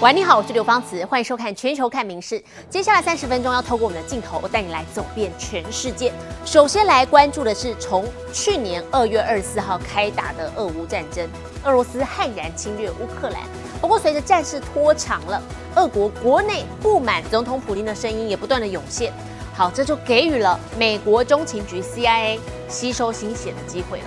[0.00, 2.38] 喂，你好，我是刘芳慈，欢迎收看《全球看名事》。
[2.68, 6.12] 接下来三十分钟要透过我们的镜头，带你来走遍全世界。
[6.44, 11.26] 首先来关注的是从去年二月二十四号开打的俄乌战争，
[11.62, 13.40] 俄罗斯悍然侵略乌克兰。
[13.80, 15.40] 不过，随着战事拖长了，
[15.76, 19.12] 俄国国内不满总统普京的声音也不断的涌现。
[19.54, 22.38] 好，这就给予了美国中情局 CIA
[22.68, 24.04] 吸收新血的机会了。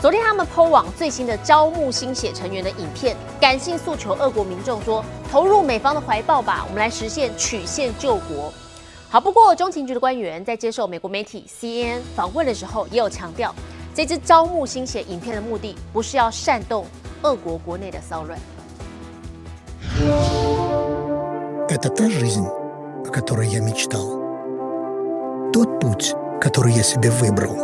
[0.00, 8.52] 昨天他们抛网最新的招募新血成员的影片，感性诉求俄国民众说：投入美方的怀抱吧，我们来实现曲线救国。
[9.08, 13.54] 好，不过中情局的官员在接受美国媒体 CNN 访问的时候，也有强调，
[13.94, 16.84] 这支招募新血影片的目的不是要煽动
[17.22, 18.38] 俄国国内的骚乱。
[21.68, 22.44] Это та жизнь,
[23.04, 24.20] о которой я мечтал.
[25.52, 26.14] Тот путь.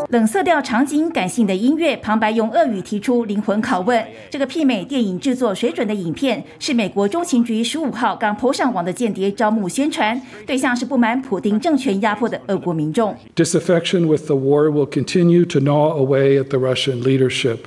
[0.09, 4.04] 冷色调场景、感性的音乐，旁白用俄语提出灵魂拷问。
[4.31, 13.16] 这个媲美电影制作水准的影片，是美国中情局十五号刚抛上网的间谍招募宣传，对象是不满普丁政权压迫的俄国民众。
[13.36, 17.59] Disaffection with the war will continue to gnaw away at the Russian leadership.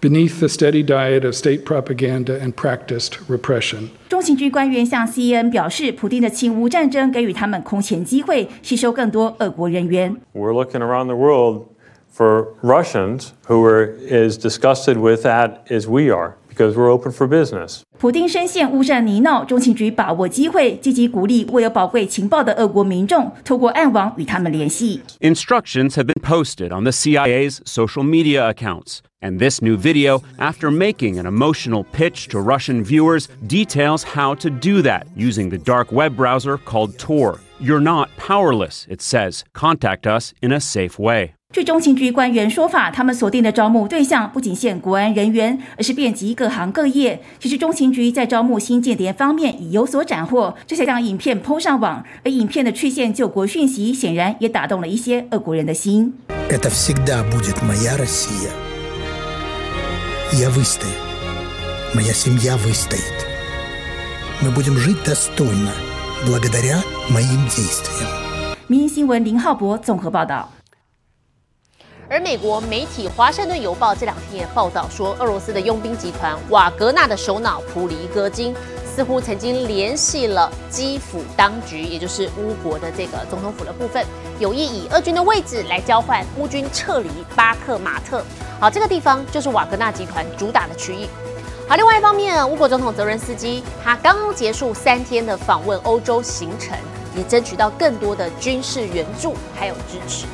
[0.00, 3.88] beneath the steady diet of state propaganda and practiced repression.
[4.08, 10.16] 中情局官员向 CNN 表示，普京的侵乌战争给予他们空前机会，吸收更多俄国人员。
[10.32, 11.66] We're looking around the world
[12.14, 16.34] for Russians who are as disgusted with that as we are.
[16.48, 17.82] Because we're open for business.
[17.98, 25.02] 普丁深陷乌战泥淖，中情局把握机会，积极鼓励握有宝贵情报的俄国民众，透过暗网与他们联系。
[25.20, 29.00] Instructions have been posted on the CIA's social media accounts.
[29.20, 34.50] And this new video, after making an emotional pitch to Russian viewers, details how to
[34.50, 37.40] do that using the dark web browser called Tor.
[37.58, 39.42] You're not powerless, it says.
[39.54, 41.32] Contact us in a safe way.
[41.54, 47.22] 据中情局官员说法，他们锁定的招募对象不仅限国安人员，而是遍及各行各业。
[47.38, 52.04] 其实中情局在招募新间谍方面已有所斩获，这才将影片抛上网。
[52.24, 56.12] 而影片的曲线救国讯息，显然也打动了一些俄国人的心。
[56.50, 58.50] Это всегда будет моя Россия.
[60.32, 60.92] Я выстоял.
[61.94, 63.26] Моя семья выстоит.
[64.42, 65.72] Мы будем жить достойно
[66.26, 68.08] благодаря моим действиям.
[68.68, 70.48] 民营新闻林浩博综合报道。
[72.11, 78.53] 而美国媒体《华盛顿邮报》这两天也报道说，俄罗斯的佣兵集团瓦格纳的首脑普里戈金
[78.85, 84.05] 似乎曾经联系了基辅当局，也就是乌国的这个总统府的部分，
[84.39, 88.21] 有意以俄军的位置来交换乌军撤离巴克马特。
[88.59, 91.07] 好，这个地方就是瓦格纳集团主打的区域。
[91.65, 96.77] 好，另外一方面，乌国总统泽伦斯基他刚刚结束三天的访问欧洲行程，
[97.15, 100.25] 也争取到更多的军事援助还有支持。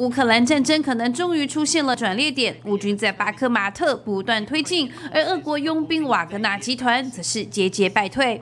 [0.00, 8.40] 乌克兰战争可能终于出现了转捩点，乌军在巴克马特不断推进，而俄国佣兵瓦格纳集团则是节节败退。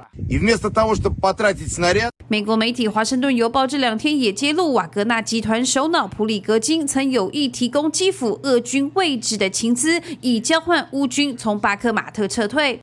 [2.30, 12.78] 美国媒体《华盛顿邮报》这两天也揭露，瓦格纳集团首脑普里格金曾有意提供基辅俄军位置的情资，以交换乌军从巴克马特撤退。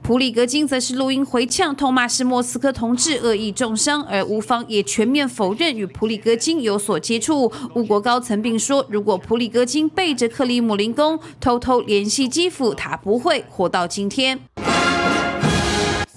[0.00, 7.50] 普里格金则是录音回呛，痛骂是莫斯科同志恶意重伤，而乌方也全面否认与普里格金有所接触。
[7.74, 14.38] 乌国高层并说，如果普里格金背着克里姆林宫偷偷联系基辅，他不会活到今天。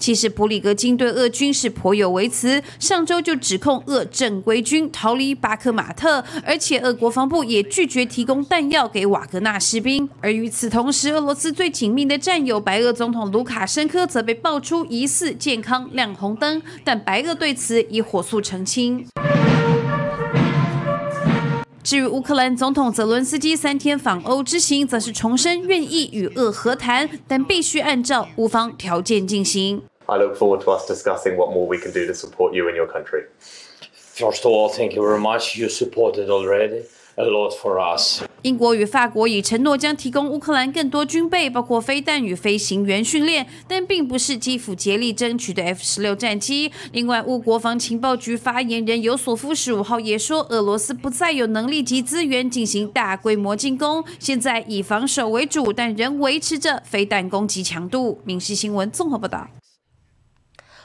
[0.02, 10.10] 其实普里格金对俄军是颇有微词，上周就指控俄正规军逃离巴克马特，而且俄国防部也拒绝提供弹药给瓦格纳士兵。
[10.20, 19.06] 而与此同时，俄罗斯最紧密的战友白俄总统卢卡申科则被爆出疑似健康亮红灯，但白俄对此已火速澄清。
[21.84, 29.84] 至于乌克兰总统泽伦斯基三天访欧之行，则是重申愿意与俄和谈，但必须按照乌方条件进行。
[30.12, 32.86] I look forward to us discussing what more we can do to support you and your
[32.86, 33.28] country.
[34.14, 35.58] First of all, thank you very much.
[35.58, 36.84] You supported already.
[37.16, 38.22] A lot for us.
[38.42, 46.74] 英国与法国已承诺将提供乌克兰更多军备，包括飞弹与飞行员训练，但并不是基辅竭力争取的 F 十六战机。
[46.92, 58.20] 另外，乌国防情报局发言人尤索夫十五号也说，俄罗斯不再有能力及资源进行大规模进攻，现在以防守为主，但仍维持着飞弹攻击强度。
[58.26, 59.48] 民事新闻综合报道。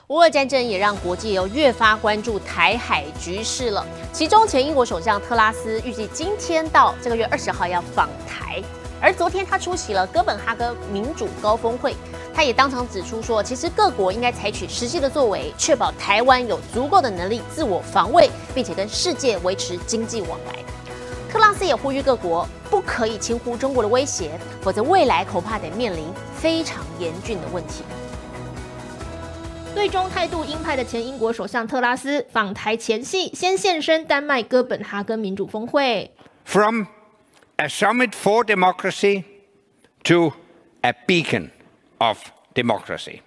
[0.08, 3.84] 乌俄战争也让国际又越发关注台海局势了。
[4.12, 8.62] 其中，前英国首相特拉斯预计今天到这个月二十号要访台，
[9.00, 11.96] 而昨天他出席了哥本哈根民主高峰会，
[12.32, 20.62] 他也当场指出说，其实各国应该采取实际的作为，确保台湾有足够的能力自我防卫，并且跟世界维持经济往来。
[21.28, 26.04] 特拉斯也呼吁各国不可以轻忽中国的威胁，否则未来恐怕得面临
[26.36, 27.82] 非常严峻的问题。
[29.76, 36.10] 对中态度鹰派的前英国首相特拉斯访台前夕，先现身丹麦哥本哈根民主峰会。
[36.46, 36.86] From
[37.56, 39.24] a summit for democracy
[40.04, 40.32] to
[40.80, 41.50] a beacon
[41.98, 42.18] of
[42.54, 43.20] democracy。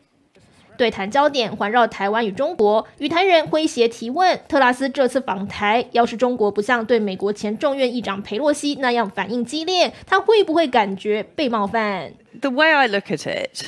[0.75, 13.65] 对谈焦点环绕台湾与中国，与台人诙谐提问：特拉斯这次访台，要是中国不像对美国前众院议长佩洛西那样反应激烈，他会不会感觉被冒犯？The way I look at it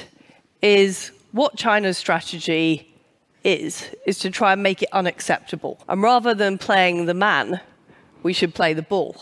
[0.63, 1.11] is.
[1.31, 2.87] What China's strategy
[3.43, 5.77] is, is to try and make it unacceptable.
[5.87, 7.61] And rather than playing the man,
[8.23, 9.15] we should play the ball.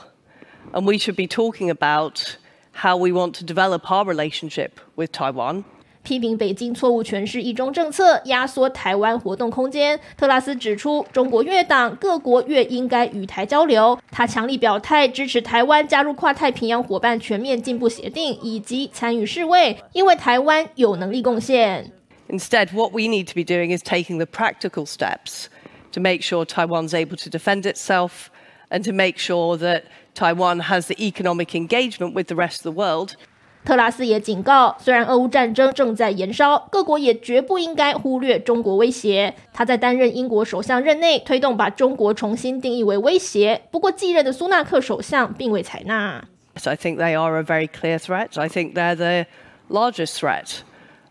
[0.73, 2.37] And we should be talking about
[2.73, 5.63] how we want to develop our relationship with Taiwan.
[6.01, 9.99] 批评北京错误诠释一中政策，压缩台湾活动空间。
[10.17, 13.99] 特拉斯指出，中国越党，各国越应该与台交流。
[14.09, 21.91] 他强力表态支持台湾加入跨太平洋伙伴全面进步协定，以及参与世卫，因为台湾有能力贡献。
[22.28, 25.48] Instead, what we need to be doing is taking the practical steps
[25.92, 28.30] to make sure Taiwan's able to defend itself
[28.70, 32.80] and to make sure that Taiwan has the economic engagement with the rest of the
[32.80, 33.16] world.
[33.64, 39.34] 特拉斯也警告，虽然俄乌战争正在延烧，各国也绝不应该忽略中国威胁。
[39.54, 43.62] 他在担任英国首相任内，推动把中国重新定义为威胁。
[43.70, 46.22] 不过，继任的苏纳克首相并未采纳。
[46.56, 48.38] So I think they are a very clear threat.
[48.38, 49.26] I think they're the
[49.70, 50.58] largest threat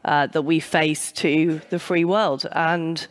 [0.07, 2.45] uh, that we face to the free world.
[2.51, 3.05] And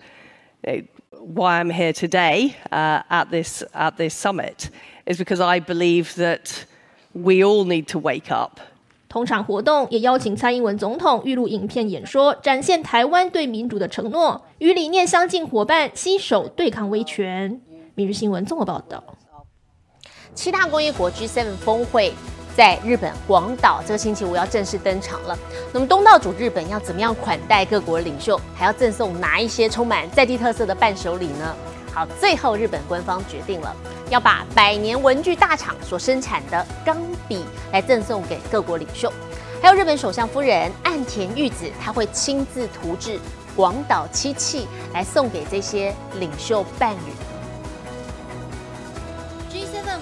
[0.67, 0.83] uh,
[1.13, 4.71] why I'm here today uh, at this at this summit
[5.07, 6.67] is because I believe that
[7.15, 8.61] we all need to wake up.
[9.09, 17.61] 同场活动也邀请蔡英文总统预录影片演说，展现台湾对民主的承诺，与理念相近伙伴携手对抗威权。
[17.95, 19.05] 每日新闻综合报道。
[20.35, 22.15] 七大工业国 G7 峰会
[22.58, 25.38] 在日本广岛，这个星期五要正式登场了。
[25.72, 31.56] 那么东道主日本要怎么样款待各国领袖，还要赠送哪一些充满在地特色的伴手礼呢？
[31.94, 33.76] 好，最后日本官方决定了，
[34.10, 39.14] 要把百年文具大厂所生产的钢笔来赠送给各国领袖。
[39.62, 43.20] 还有日本首相夫人岸田裕子，她会亲自涂制
[43.56, 47.27] 广岛漆器来送给这些领袖伴侣。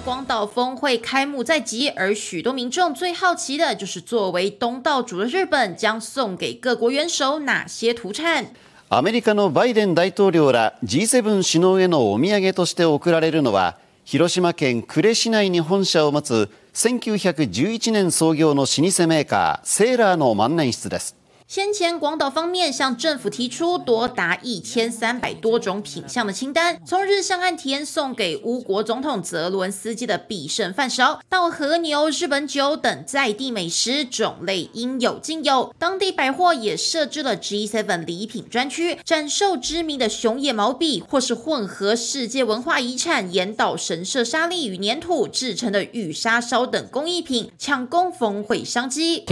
[0.05, 8.47] 广岛峰会开幕在即，而许多民众最好奇的就是作为东道主的日本将送给各国元首哪些土产。
[8.89, 21.15] アメリカのバイデン大統領ら G7 首脳へのお土産として贈られるのは広島県呉市内に本社を持つ1911年創業の老舗メーカーセーラーの万年筆です。
[21.48, 35.72] 先前广岛方面向政府提出多达一千三百多种品相的清单，从日向岸田送给乌国总统泽伦斯基的必胜饭勺，到和牛、日本酒等在地美食种类应有尽有。
[35.78, 49.22] 当地百货也设置了 G7 礼品专区，展售知名的熊野毛笔，或是混合世界文化遗产岩岛神社沙砾与粘土制成的玉沙烧等工艺品，抢攻峰会商机。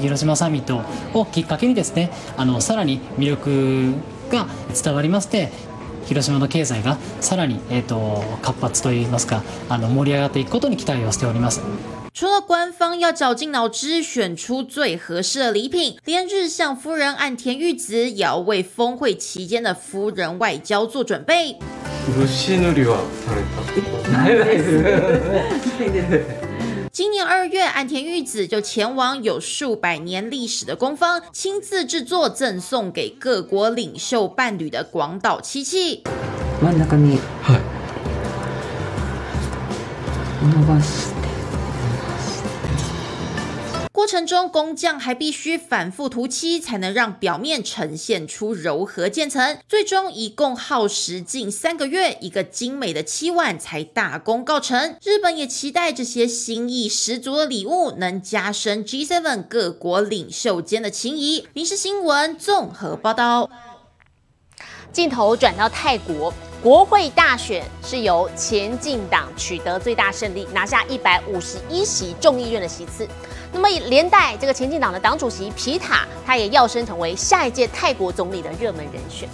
[0.00, 0.82] 広島サミット
[1.18, 3.94] をきっかけにですねあのさらに魅力
[4.30, 4.46] が
[4.82, 5.50] 伝わりまして
[6.06, 11.60] 広島の経済がさらに、えーと、活発といいますかあの盛り上がっていくことに期待をしております。
[12.12, 21.58] 除了官方要绞尽脑汁选出最合适的礼品，连日向夫人岸田裕子也要为峰会期间的夫人外交做准备。
[26.96, 36.04] 今年二月，岸田裕子就前往有数百年历史的工坊，亲自制作赠送给各国领袖伴侣的广岛漆器。
[43.96, 49.56] 过程中，工匠还必须反复涂漆，才能让表面呈现出柔和渐层。
[49.66, 54.96] 最终，一共耗时近三个月，一个精美的漆碗才大功告成。
[55.02, 61.40] 日本也期待这些心意十足的礼物能加深 G7 各国领袖间的情谊。
[61.54, 63.48] 《民事新闻》综合报道。
[64.92, 66.34] 镜头转到泰国，
[66.66, 73.06] 国会大选是由前进党取得最大胜利，拿下一百五十一席众议院的席次。
[73.52, 79.28] 那么连带这个前进党的党主席皮塔，他也要升成为下一届泰国总理的热门人选。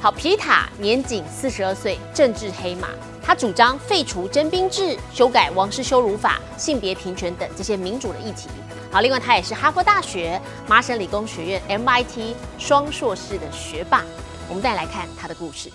[0.00, 2.86] 好，皮塔年仅四十二岁，政治黑马，
[3.20, 8.48] 他主张废除征兵制、修改王室羞辱法、性别平权等这些民主的议题。
[8.92, 14.04] 好，另外他也是哈佛大学、麻省理工学院 MIT 双硕士的学霸。
[14.48, 15.68] 我们再来看他的故事。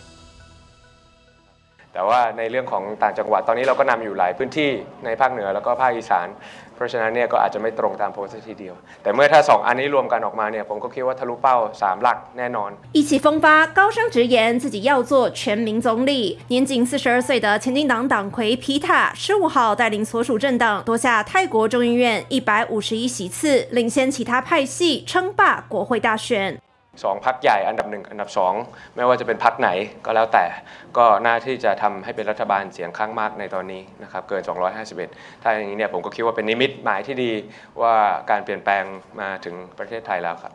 [1.92, 4.70] แต่ว่าในเรื่องของต่างจังหวัดตอนนี้เราก็นำอยู่หลายพื้นที่
[5.04, 6.28] ในภาคเหนือแล้วก็ภาคอีสาน
[6.74, 13.46] เพราะฉะนั้นเนี่ยก็อาจจะไม่ตรงตามโพสต์ทีเดียว แต่เมื่อถ้า 2 อันนี้รวมกันออกมาเนี่ยผมก็คิดว่าทะลุเป้า 3 หลักแน่นอน 意气风发，
[13.78, 16.38] 高声直言自己要做全民总理。
[16.48, 26.58] 年仅四十二岁的前进党党魁皮塔，十五号带领所属政党夺下泰国众议院一百五十一席次，领先其他派系称霸国会大选。
[27.04, 28.54] สองพักใหญ่อันดับหนึ่งอันดับสอง
[28.96, 29.70] ไม่ว่าจะเป็นพักไหน
[30.04, 30.44] ก็แล้วแต่
[30.96, 34.42] ก็น่าที่จะทำให้เป็นรัฐบาลเสียงข้างมากในตอนนี้นะครับเกิน
[34.92, 37.30] 251 ถ้าอย่างนี้เนี่ยผมก็คิดว่าเป็นนิมิตหมายที่ดี
[37.80, 37.94] ว่า
[38.30, 38.84] การเปลี่ยนแปลง
[39.20, 40.54] มาถึงประเทศไทยแล้วครับ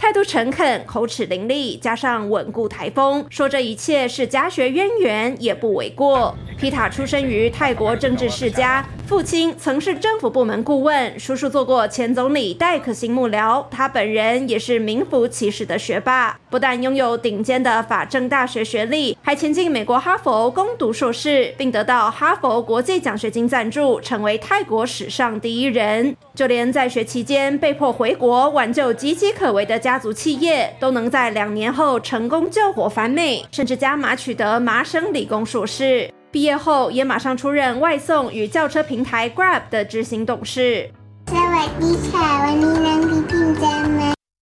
[0.00, 6.34] 态度诚恳，口齿伶俐，加上稳固台风，说这一切是家学渊源也不为过。
[6.56, 26.15] 皮塔出生于泰国政治世家， 父亲曾是政府部门顾问，叔叔做过前总理戴克辛幕僚，他本人也是名副其实的学霸，不但拥有顶尖的法政大学学历，还前进美国哈佛攻读硕士，并得到哈佛国际奖学金赞助，成为泰国史上第一人。
[26.33, 36.09] 就连在学期间被迫回国挽救岌岌可危的家族企业，都能在两年后成功救火返美，甚至加码取得麻省理工硕士。
[36.35, 40.91] 毕业后也马上出任外送与轿车平台 Grab 的执行董事。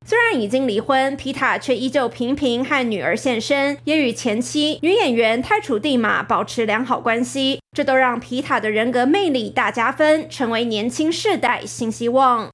[0.04, 12.50] 虽然已经离婚，皮塔却依旧频频和女儿现身，也与前妻女演员泰楚蒂玛保持良好关系，这都让皮塔的人格魅力大加分，成为年轻世代新希望。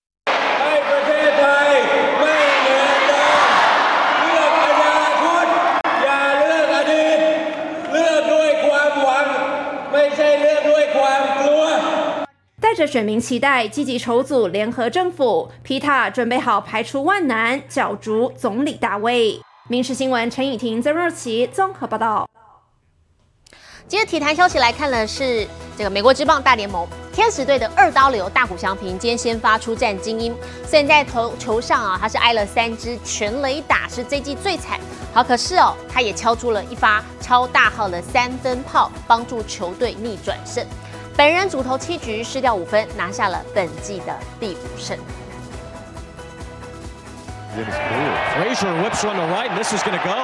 [12.70, 19.42] 带着选民期待，积极筹组联合政府，皮塔准备好排除万难，角逐总理大位。
[19.68, 22.30] 民事新闻陈以婷、曾若琪综合报道。
[23.88, 34.80] 接着体坛消息来看的是这个美国职棒大联盟天使队的二刀流大谷翔平今天先发出战精英，虽然在投球上啊他是挨了三支全垒打，是这季最惨。
[35.12, 40.64] 好，可是哦他也敲出了一发超大号的三分炮，帮助球队逆转胜。
[41.20, 44.98] 本人主投七局失掉五分，拿下了本季的第五胜。
[48.38, 50.16] Frazier whips one to right, and this is going to go.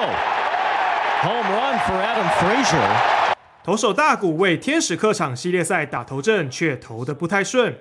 [1.20, 3.36] Home run for Adam Frazier.
[3.62, 7.76] 投手大谷为天使客场系列赛打头阵，却投得不太顺。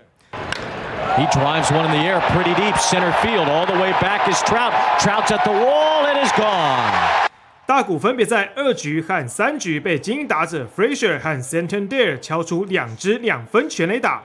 [1.17, 3.47] He drives one in the air pretty deep center field.
[3.47, 4.73] All the way back is Trout.
[4.99, 7.24] Trout's at the wall and is gone.
[7.67, 14.21] 大谷分别在二局和三局被金打者 Fraser 和 Santander 敲出两支两分全垒打。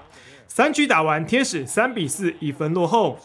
[0.47, 3.19] 三局打完，天使三比四一分落后。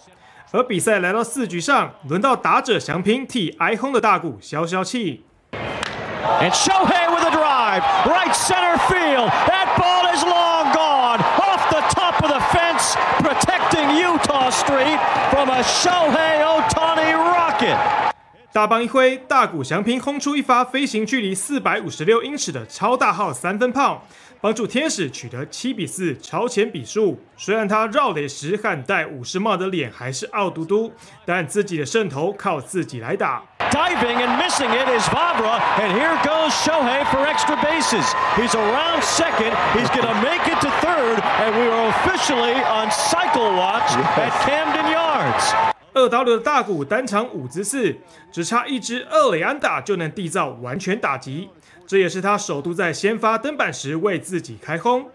[0.52, 5.26] 而比赛来到四局上，轮到打者翔平替挨轰的大谷消消气。
[5.52, 9.30] And Shohei with a drive, right center field.
[9.48, 14.98] That ball is long gone, off the top of the fence, protecting Utah Street
[15.30, 18.15] from a Shohei Otani rocket.
[18.56, 24.02] 大棒一挥，大谷翔平轰出一发飞行距离四百五十六英尺的超大号三分炮，
[24.40, 27.20] 帮助天使取得七比四超前比数。
[27.36, 30.90] 虽然他绕垒时和戴武士帽的脸还是傲嘟嘟，
[31.26, 33.44] 但自己的胜投靠自己来打。
[33.72, 38.06] Diving and missing it is Vavra, and here goes Shohei for extra bases.
[38.38, 39.52] He's around second.
[39.74, 44.32] He's going to make it to third, and we are officially on cycle watch at
[44.48, 45.75] Camden Yards.
[46.06, 47.96] 二刀流的大谷单场五支四，
[48.32, 51.50] 只差一支二垒安打就能缔造完全打击，
[51.88, 55.10] 这也是他首度在先发登板时为自己开轰。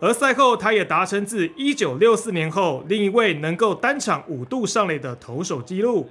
[0.00, 6.10] 而赛后，他也达成自一九六四年后另一位能够单场五度上垒的投手纪录。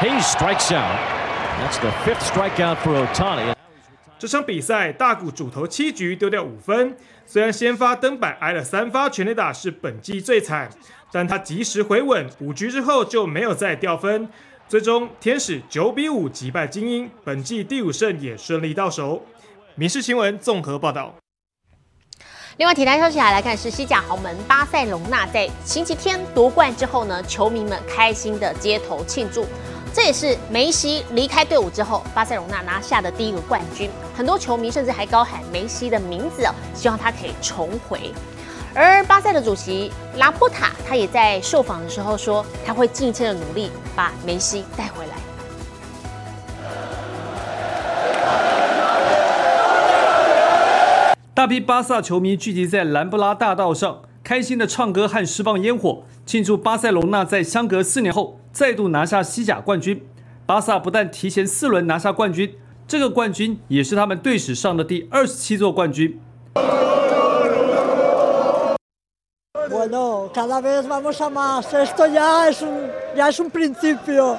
[0.00, 0.98] He strikes out.
[1.60, 3.54] That's the fifth strikeout for Otani.
[4.18, 10.68] 这场比赛，大谷主投七局丢掉五分，虽然先发登板挨了三发全垒打是本季最惨，
[11.14, 14.28] 但他及时回稳，五局之后就没有再掉分。
[14.68, 19.22] 最终，天使九比五击败精英，本季第五胜也顺利到手。
[19.76, 21.14] 民事新闻综合报道。
[22.56, 29.46] 另外，体坛消息还来看是西甲豪门巴塞隆纳在星期天夺冠之后呢，球迷们开心的街头庆祝。
[29.92, 33.88] 这也是梅西离开队伍之后，巴塞隆纳拿下的第一个冠军。
[34.16, 38.12] 很多球迷甚至还高喊梅西的名字哦，希望他可以重回。
[38.76, 45.14] 而巴塞的主席拉波塔，他也在受访的时候说，他会尽一切的努力把梅西带回来。
[51.32, 60.04] 大批巴萨球迷聚集在兰布拉大道上，开心的唱歌和释放烟火，庆祝巴塞隆纳在相隔四年后再度拿下西甲冠军。
[60.46, 62.56] 巴萨不但提前四轮拿下冠军，
[62.88, 66.20] 这个冠军也是他们队史上的第二十七座冠军。
[69.83, 71.73] Bueno, cada vez vamos a más.
[71.73, 74.37] Esto ya es un, ya es un principio.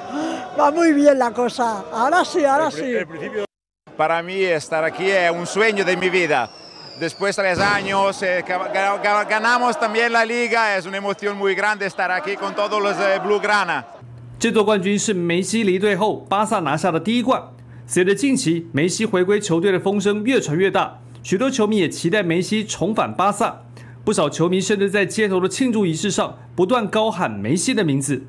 [0.59, 1.83] Va muy bien la cosa.
[1.91, 2.95] Ahora sí, ahora sí.
[3.95, 6.49] Para mí estar aquí es un sueño de mi vida.
[6.99, 8.43] Después de tres años eh,
[9.29, 13.19] ganamos también la liga, es una emoción muy grande estar aquí con todos los eh,
[13.19, 13.85] Blaugrana。
[14.39, 17.41] 这座冠军是梅西离队后巴萨拿下的第一冠。
[17.87, 23.61] 随着近期梅西回归球队的风声越传越大，许多球迷也期待梅西重返巴萨。
[24.05, 28.23] 不少球迷甚至在街头的庆祝仪式上不断高喊梅西的名字。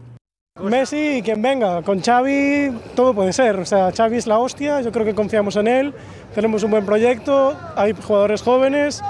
[0.61, 3.59] Messi y quien venga, con Xavi todo puede ser.
[3.59, 5.95] O sea, Xavi es la hostia, yo creo que confiamos en él,
[6.35, 9.03] tenemos un buen proyecto, hay jugadores jóvenes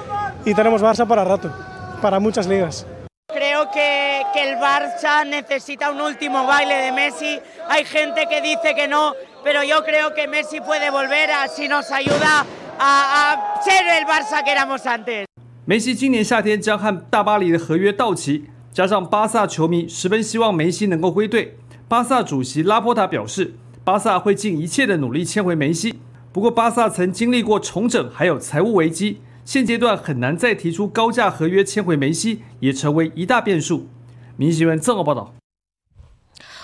[0.45, 1.53] y tenemos Barça para rato,
[2.01, 2.87] para muchas ligas.
[3.27, 7.41] Creo que, que el Barça necesita un último baile de Messi.
[7.69, 11.91] Hay gente que dice que no, pero yo creo que Messi puede volver, así nos
[11.91, 12.47] ayuda
[12.79, 15.27] a, a ser el Barça que éramos antes.
[15.70, 21.58] 梅西今年夏天将和大巴黎的合约到期，加上巴萨球迷十分希望梅西能够归队。
[21.90, 26.00] 巴萨主席拉波塔表示，巴萨会尽一切的努力签回梅西。
[26.32, 33.90] 不过，巴萨曾经历过重整，还有财务危机，现阶段很难再提出高价合约签回梅西，也成为一大变数。
[34.38, 35.34] 明新闻综合报道。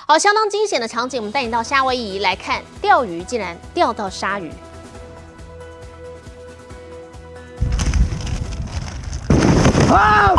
[0.08, 4.50] 好，相当惊险的场景，我们带你到夏威夷来看，钓鱼竟然钓到鲨鱼。
[9.93, 10.35] 啊！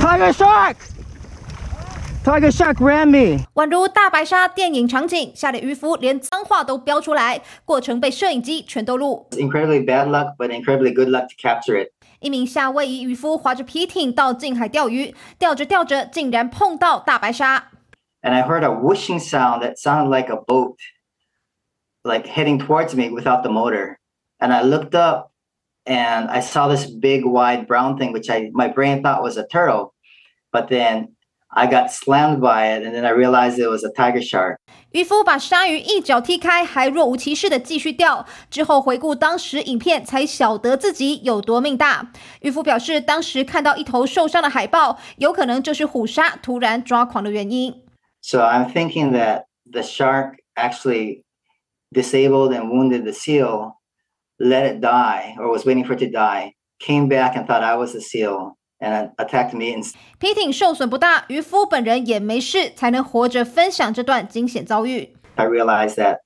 [0.00, 0.76] Tiger shark!
[2.24, 3.44] Tiger shark ran me.
[3.54, 9.26] 宛如大白鲨电影场景，吓得渔夫连脏话都飙出来，过程被摄影机全都录。
[9.32, 11.90] Incredibly bad luck, but incredibly good luck to capture it.
[12.20, 17.64] 一名夏威夷渔夫划着皮艇到近海钓鱼，钓着钓着竟然碰到大白鲨。
[18.22, 20.76] And I heard a whooshing sound that sounded like a boat,
[22.04, 23.96] like heading towards me without the motor.
[24.38, 25.32] And I looked up
[25.86, 29.46] and I saw this big, wide brown thing, which I my brain thought was a
[29.46, 29.94] turtle,
[30.52, 31.14] but then
[31.54, 34.56] I got slammed by it, and then I realized it was a tiger shark.
[34.92, 38.24] 渔夫把鲨鱼一脚踢开，还若无其事的继续钓。
[38.50, 42.10] 之后回顾当时影片，才晓得自己有多命大。
[42.40, 47.74] 渔夫表示，当时看到一头受伤的海豹，有可能就是虎鲨突然抓狂的原因。
[48.22, 51.24] So I'm thinking that the shark actually
[51.92, 53.74] disabled and wounded the seal,
[54.39, 57.75] Let it die, or was waiting for it to die, came back and thought I
[57.75, 59.73] was the seal and attacked me.
[59.73, 59.85] And
[60.19, 65.15] 皮艇受损不大，渔夫本人也没事，才能活着分享这段惊险遭遇。
[65.35, 66.19] I realized that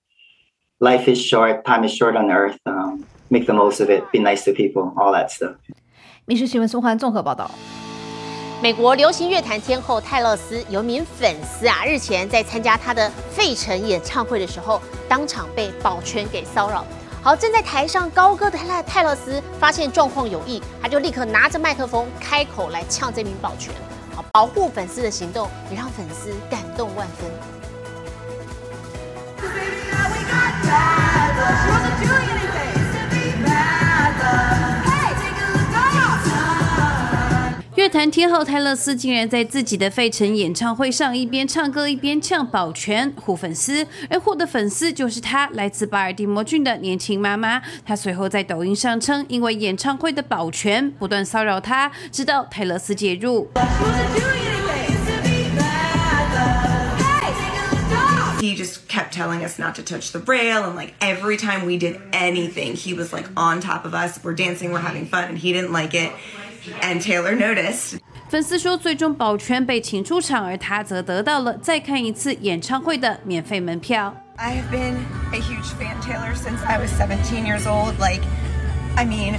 [0.80, 2.58] life is short, time is short on earth.
[2.66, 5.56] Um, make the most of it, be nice to people, all that stuff.
[6.26, 7.52] 民事新闻苏焕综合报道。
[8.62, 16.86] 美国流行乐坛天后泰勒斯有名粉丝啊，日前在参加她的费城演唱会的时候，当场被保全给骚扰。
[17.24, 23.72] 好，正在台上高歌的泰泰勒斯发现状况有异，他就立刻拿着麦克风开口来呛这名保全。
[24.16, 27.30] 好，保护粉丝的行动也让粉丝感动万分。
[37.82, 47.60] 乐坛天后泰勒斯竟然在自己的费城演唱会上一边唱歌一边呛保全护粉丝，而护的粉丝就是她来自巴尔的摩郡的年轻妈妈。
[47.84, 53.50] 她随后在抖音上称，因为演唱会的保全不断骚扰她，直到泰勒斯介入。
[58.40, 61.98] He just kept telling us not to touch the rail, and like every time we did
[62.12, 64.20] anything, he was like on top of us.
[64.24, 66.12] We're dancing, we're having fun, and he didn't like it.
[66.83, 67.99] And Taylor noticed.
[68.29, 74.15] 粉丝说，最终保全被请出场，而他则得到了再看一次演唱会的免费门票。
[74.37, 74.97] I have been
[75.33, 77.99] a huge fan Taylor since I was 17 years old.
[77.99, 78.23] Like,
[78.97, 79.39] I mean,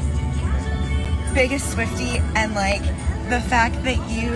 [1.36, 2.82] biggest Swifty, and like
[3.30, 4.32] the fact that you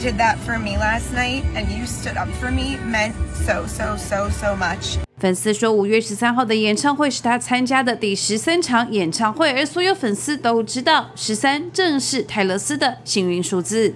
[0.00, 3.14] did that for me last night and you stood up for me meant
[3.46, 4.98] so, so, so, so much.
[5.19, 13.95] 粉丝说，五月十三号的演唱会是他参加的第十三场演唱会，而所有粉丝都知道，十三正是泰勒斯的幸运数字。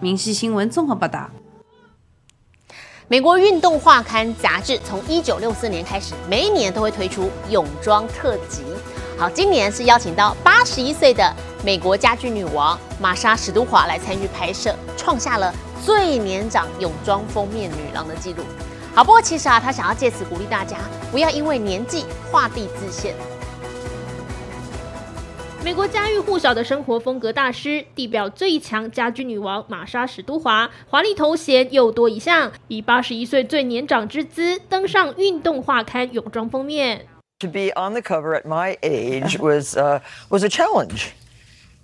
[0.00, 1.30] 民事新闻综合报道。
[3.06, 8.62] 美国运动画刊杂志从一九六四年开始，每一年都会推出泳装特辑。
[9.16, 11.32] 好，今年是邀请到八十一岁的
[11.64, 15.54] 美国家具女王玛莎史都华来参与拍摄，创下了
[15.86, 18.42] 最年长泳装封面女郎的纪录。
[18.92, 20.76] 好，不过其实啊，他想要借此鼓励大家，
[21.12, 23.14] 不要因为年纪画地自限。
[25.62, 37.06] 美国家喻户晓的生活风格大师，地表最强家居女王玛莎史都华，华丽头衔又多一项，以八十一岁最年长之姿登上运动画刊泳装封面。
[37.38, 40.00] To be on the cover at my age was uh,
[40.30, 41.12] was a challenge.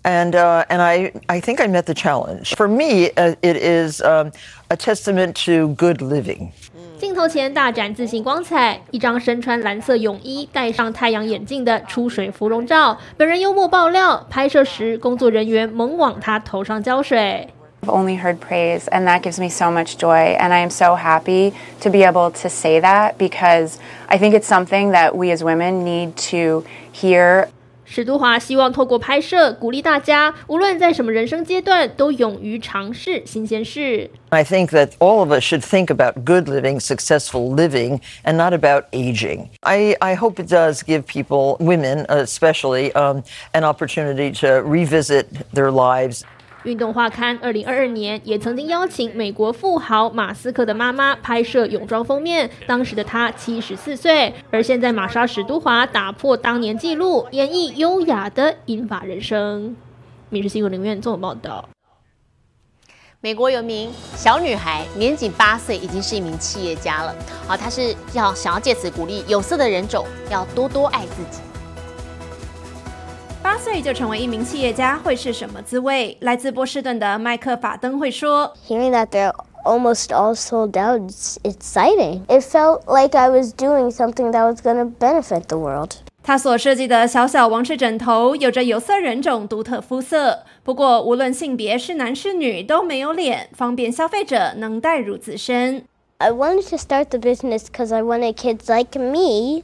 [0.03, 2.55] And, uh, and I, I think I met the challenge.
[2.55, 4.31] For me, uh, it is um,
[4.71, 6.53] a testament to good living.
[6.99, 12.97] 镜头前大展自信光彩，一张身穿蓝色泳衣、戴上太阳眼镜的出水芙蓉照。
[13.19, 17.49] 本人幽默爆料，拍摄时工作人员猛往他头上浇水。
[17.83, 20.37] I've only heard praise, and that gives me so much joy.
[20.39, 23.75] And I am so happy to be able to say that because
[24.09, 27.49] I think it's something that we as women need to hear
[27.86, 34.10] 史都华希望透过拍摄鼓励大家，无论在什么人生阶段，都勇于尝试新鲜事。
[34.30, 38.86] I think that all of us should think about good living, successful living, and not about
[38.91, 39.50] aging.
[39.62, 45.70] I, I hope it does give people, women especially, um, an opportunity to revisit their
[45.70, 46.24] lives.
[46.66, 59.76] 运动画刊二零二二年也曾经邀请美国富豪马斯克的妈妈拍摄泳装封面，当时的她七十四岁，而现在玛莎史都华打破当年纪录，演绎优雅的银发人生。
[60.29, 61.68] 民事新闻林院综合报道。
[63.20, 67.14] 美国有名小女孩，年仅八岁，已经是一名企业家了。
[67.46, 71.40] 好，她是要想要借此鼓励有色的人种要多多爱自己。
[73.47, 76.17] 八岁就成为一名企业家会是什么滋味？
[76.19, 79.33] 来自波士顿的麦克法登会说：“Hearing that they're
[79.65, 82.23] almost all sold out, it's exciting.
[82.27, 85.93] It felt like I was doing something that was going to benefit the world.”
[86.25, 95.85] 他所设计的小小王室枕头有着有色人种独特肤色，不过无论性别是男是女都没有脸，方便消费者能代入自身。
[96.19, 99.63] I wanted to start the business because I wanted kids like me,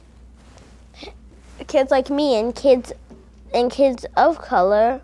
[1.67, 2.93] kids like me, and kids
[3.52, 5.00] and kids of color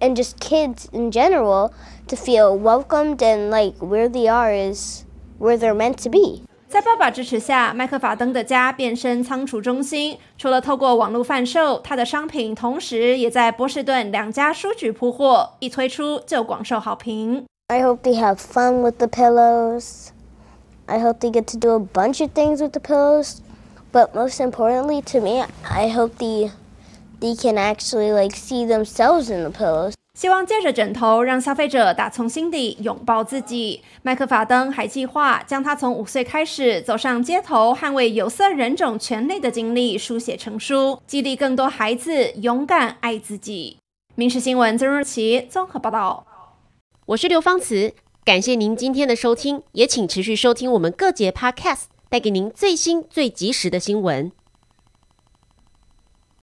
[0.00, 1.72] and just kids in general
[2.08, 5.04] to feel welcomed and like where they are is
[5.38, 6.42] where they're meant to be.
[6.68, 10.16] 在爸爸支持下，麦克法登的家变身仓储中心。
[10.38, 17.44] 除了透过网络贩售他的商品，同时也在波士顿两家书局铺货，一推出就广受好评。
[17.68, 20.08] I hope they have fun with the pillows.
[20.86, 23.40] I hope they get to do a bunch of things with the pillows.
[23.92, 26.52] But most importantly to me, I hope the
[27.19, 29.93] they can actually like see themselves in the pillows.
[30.13, 33.83] 希望借着枕头让消费者打从心底拥抱自己。
[34.01, 43.77] 麦克法登还计划将他从五岁开始走上街头捍卫有色人种权利的经历书写成书，激励更多孩子勇敢爱自己。
[44.15, 46.25] 民事新闻曾若琪综合报道。
[47.05, 47.93] 我是刘芳慈，
[48.25, 54.31] 感谢您今天的收听，也请持续收听我们各节 Podcast，带给您最新最及时的新闻。